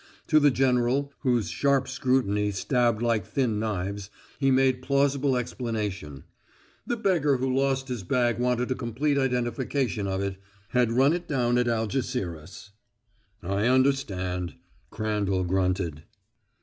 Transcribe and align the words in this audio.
To 0.29 0.39
the 0.39 0.49
general, 0.49 1.13
whose 1.19 1.51
sharp 1.51 1.87
scrutiny 1.87 2.49
stabbed 2.49 3.03
like 3.03 3.23
thin 3.23 3.59
knives, 3.59 4.09
he 4.39 4.49
made 4.49 4.81
plausible 4.81 5.37
explanation. 5.37 6.23
The 6.87 6.97
beggar 6.97 7.37
who 7.37 7.53
lost 7.53 7.87
his 7.87 8.01
bag 8.01 8.39
wanted 8.39 8.71
a 8.71 8.73
complete 8.73 9.19
identification 9.19 10.07
of 10.07 10.19
it 10.19 10.37
had 10.69 10.91
run 10.91 11.13
it 11.13 11.27
down 11.27 11.59
at 11.59 11.67
Algeciras. 11.67 12.71
"I 13.43 13.67
understand," 13.67 14.55
Crandall 14.89 15.43
grunted. 15.43 16.01